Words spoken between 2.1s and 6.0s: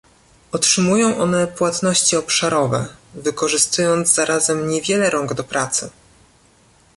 obszarowe, wykorzystując zarazem niewiele rąk do pracy